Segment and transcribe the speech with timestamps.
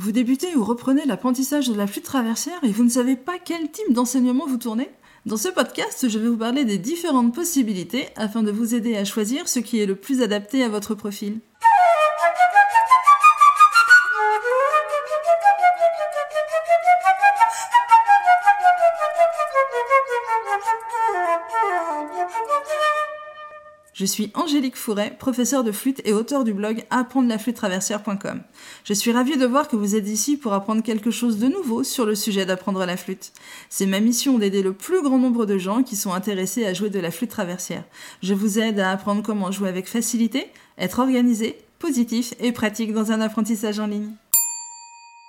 [0.00, 3.68] Vous débutez ou reprenez l'apprentissage de la flûte traversière et vous ne savez pas quel
[3.68, 4.88] type d'enseignement vous tournez?
[5.26, 9.04] Dans ce podcast, je vais vous parler des différentes possibilités afin de vous aider à
[9.04, 11.40] choisir ce qui est le plus adapté à votre profil.
[23.98, 28.42] Je suis Angélique Fouret, professeure de flûte et auteur du blog apprendre la flûte traversière.com.
[28.84, 31.82] Je suis ravie de voir que vous êtes ici pour apprendre quelque chose de nouveau
[31.82, 33.32] sur le sujet d'apprendre la flûte.
[33.68, 36.90] C'est ma mission d'aider le plus grand nombre de gens qui sont intéressés à jouer
[36.90, 37.82] de la flûte traversière.
[38.22, 40.46] Je vous aide à apprendre comment jouer avec facilité,
[40.78, 44.12] être organisé, positif et pratique dans un apprentissage en ligne.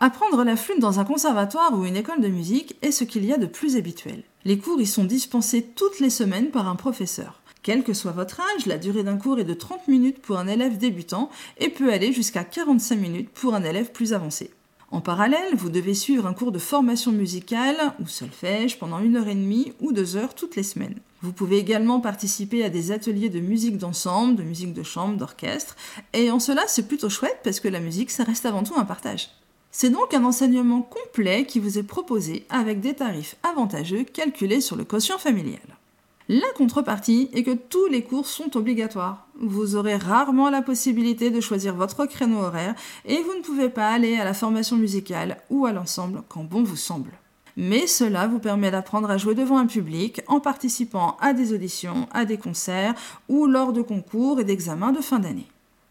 [0.00, 3.32] Apprendre la flûte dans un conservatoire ou une école de musique est ce qu'il y
[3.34, 4.22] a de plus habituel.
[4.46, 7.42] Les cours y sont dispensés toutes les semaines par un professeur.
[7.64, 10.48] Quel que soit votre âge, la durée d'un cours est de 30 minutes pour un
[10.48, 14.50] élève débutant et peut aller jusqu'à 45 minutes pour un élève plus avancé.
[14.90, 19.28] En parallèle, vous devez suivre un cours de formation musicale ou solfège pendant une heure
[19.28, 20.98] et demie ou deux heures toutes les semaines.
[21.22, 25.74] Vous pouvez également participer à des ateliers de musique d'ensemble, de musique de chambre, d'orchestre,
[26.12, 28.84] et en cela c'est plutôt chouette parce que la musique ça reste avant tout un
[28.84, 29.30] partage.
[29.70, 34.76] C'est donc un enseignement complet qui vous est proposé avec des tarifs avantageux calculés sur
[34.76, 35.73] le quotient familial.
[36.28, 39.28] La contrepartie est que tous les cours sont obligatoires.
[39.38, 43.90] Vous aurez rarement la possibilité de choisir votre créneau horaire et vous ne pouvez pas
[43.90, 47.10] aller à la formation musicale ou à l'ensemble quand bon vous semble.
[47.58, 52.08] Mais cela vous permet d'apprendre à jouer devant un public en participant à des auditions,
[52.10, 52.94] à des concerts
[53.28, 55.46] ou lors de concours et d'examens de fin d'année.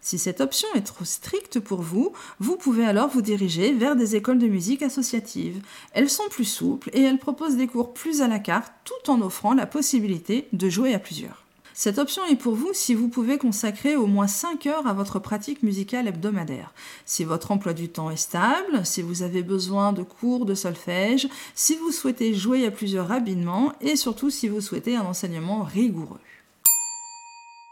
[0.05, 4.17] Si cette option est trop stricte pour vous, vous pouvez alors vous diriger vers des
[4.17, 5.61] écoles de musique associatives.
[5.93, 9.21] Elles sont plus souples et elles proposent des cours plus à la carte tout en
[9.21, 11.45] offrant la possibilité de jouer à plusieurs.
[11.73, 15.19] Cette option est pour vous si vous pouvez consacrer au moins 5 heures à votre
[15.19, 16.73] pratique musicale hebdomadaire,
[17.05, 21.29] si votre emploi du temps est stable, si vous avez besoin de cours de solfège,
[21.55, 26.19] si vous souhaitez jouer à plusieurs rapidement et surtout si vous souhaitez un enseignement rigoureux.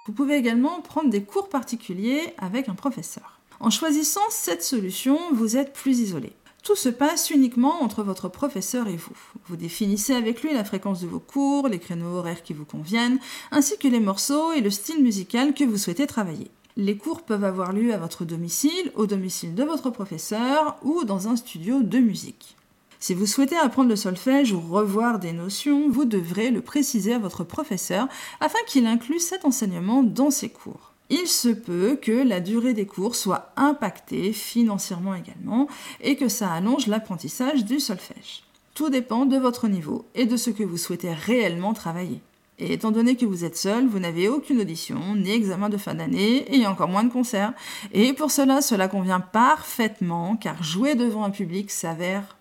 [0.08, 3.40] Vous pouvez également prendre des cours particuliers avec un professeur.
[3.60, 6.34] En choisissant cette solution, vous êtes plus isolé.
[6.64, 9.16] Tout se passe uniquement entre votre professeur et vous.
[9.48, 13.20] Vous définissez avec lui la fréquence de vos cours, les créneaux horaires qui vous conviennent,
[13.52, 16.50] ainsi que les morceaux et le style musical que vous souhaitez travailler.
[16.78, 21.28] Les cours peuvent avoir lieu à votre domicile, au domicile de votre professeur ou dans
[21.28, 22.56] un studio de musique.
[23.04, 27.18] Si vous souhaitez apprendre le solfège ou revoir des notions, vous devrez le préciser à
[27.18, 28.08] votre professeur
[28.40, 30.92] afin qu'il inclue cet enseignement dans ses cours.
[31.10, 35.68] Il se peut que la durée des cours soit impactée financièrement également
[36.02, 38.44] et que ça allonge l'apprentissage du solfège.
[38.76, 42.22] Tout dépend de votre niveau et de ce que vous souhaitez réellement travailler.
[42.60, 45.96] Et étant donné que vous êtes seul, vous n'avez aucune audition, ni examen de fin
[45.96, 47.54] d'année, et encore moins de concerts.
[47.94, 52.38] Et pour cela, cela convient parfaitement, car jouer devant un public s'avère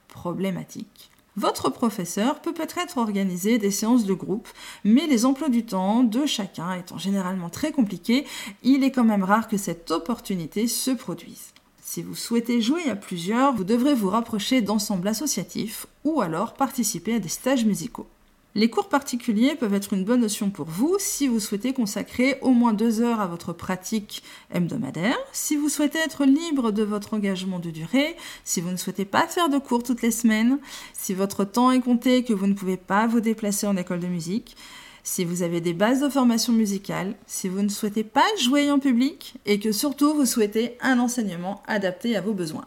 [1.36, 4.48] Votre professeur peut peut-être organiser des séances de groupe,
[4.84, 8.26] mais les emplois du temps de chacun étant généralement très compliqués,
[8.62, 11.52] il est quand même rare que cette opportunité se produise.
[11.82, 17.14] Si vous souhaitez jouer à plusieurs, vous devrez vous rapprocher d'ensembles associatifs ou alors participer
[17.14, 18.06] à des stages musicaux.
[18.56, 22.50] Les cours particuliers peuvent être une bonne notion pour vous si vous souhaitez consacrer au
[22.50, 27.60] moins deux heures à votre pratique hebdomadaire, si vous souhaitez être libre de votre engagement
[27.60, 30.58] de durée, si vous ne souhaitez pas faire de cours toutes les semaines,
[30.94, 34.08] si votre temps est compté que vous ne pouvez pas vous déplacer en école de
[34.08, 34.56] musique,
[35.04, 38.80] si vous avez des bases de formation musicale, si vous ne souhaitez pas jouer en
[38.80, 42.66] public et que surtout vous souhaitez un enseignement adapté à vos besoins.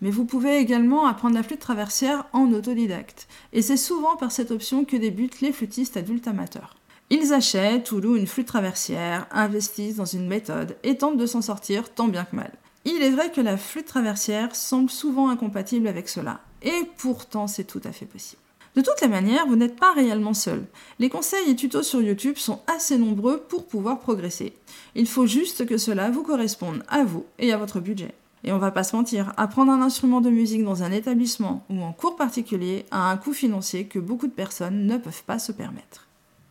[0.00, 3.26] Mais vous pouvez également apprendre la flûte traversière en autodidacte.
[3.52, 6.76] Et c'est souvent par cette option que débutent les flûtistes adultes amateurs.
[7.10, 11.42] Ils achètent ou louent une flûte traversière, investissent dans une méthode et tentent de s'en
[11.42, 12.52] sortir tant bien que mal.
[12.84, 16.40] Il est vrai que la flûte traversière semble souvent incompatible avec cela.
[16.62, 18.42] Et pourtant, c'est tout à fait possible.
[18.76, 20.64] De toutes les manières, vous n'êtes pas réellement seul.
[20.98, 24.52] Les conseils et tutos sur YouTube sont assez nombreux pour pouvoir progresser.
[24.94, 28.14] Il faut juste que cela vous corresponde à vous et à votre budget.
[28.44, 31.82] Et on va pas se mentir, apprendre un instrument de musique dans un établissement ou
[31.82, 35.52] en cours particulier a un coût financier que beaucoup de personnes ne peuvent pas se
[35.52, 36.06] permettre.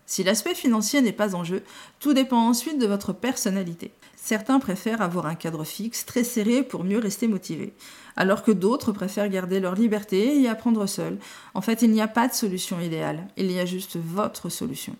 [0.05, 1.63] Si l'aspect financier n'est pas en jeu,
[1.99, 3.91] tout dépend ensuite de votre personnalité.
[4.15, 7.73] Certains préfèrent avoir un cadre fixe très serré pour mieux rester motivés,
[8.15, 11.17] alors que d'autres préfèrent garder leur liberté et apprendre seul.
[11.53, 14.95] En fait, il n'y a pas de solution idéale, il y a juste votre solution.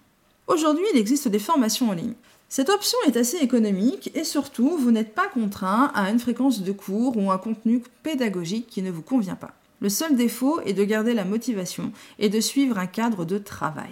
[0.48, 2.14] Aujourd'hui, il existe des formations en ligne.
[2.48, 6.72] Cette option est assez économique et surtout, vous n'êtes pas contraint à une fréquence de
[6.72, 9.52] cours ou un contenu pédagogique qui ne vous convient pas.
[9.82, 13.92] Le seul défaut est de garder la motivation et de suivre un cadre de travail.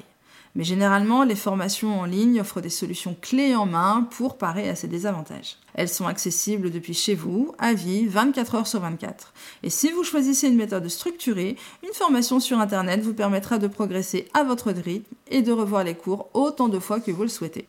[0.56, 4.76] Mais généralement, les formations en ligne offrent des solutions clés en main pour parer à
[4.76, 5.58] ces désavantages.
[5.74, 9.34] Elles sont accessibles depuis chez vous, à vie, 24 heures sur 24.
[9.64, 14.30] Et si vous choisissez une méthode structurée, une formation sur Internet vous permettra de progresser
[14.34, 17.68] à votre rythme et de revoir les cours autant de fois que vous le souhaitez.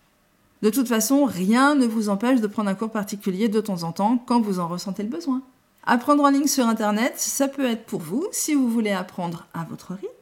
[0.63, 3.91] De toute façon, rien ne vous empêche de prendre un cours particulier de temps en
[3.91, 5.43] temps quand vous en ressentez le besoin.
[5.85, 9.65] Apprendre en ligne sur Internet, ça peut être pour vous si vous voulez apprendre à
[9.65, 10.16] votre rythme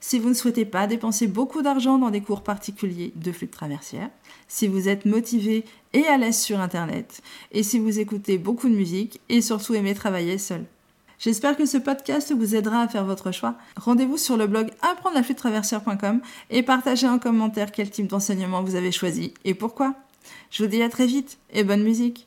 [0.00, 4.10] si vous ne souhaitez pas dépenser beaucoup d'argent dans des cours particuliers de flûte traversière,
[4.48, 7.22] si vous êtes motivé et à l'aise sur Internet,
[7.52, 10.64] et si vous écoutez beaucoup de musique et surtout aimez travailler seul.
[11.18, 13.54] J'espère que ce podcast vous aidera à faire votre choix.
[13.76, 18.62] Rendez-vous sur le blog apprendre la flûte traversière.com et partagez en commentaire quel type d'enseignement
[18.62, 19.94] vous avez choisi et pourquoi.
[20.50, 22.26] Je vous dis à très vite et bonne musique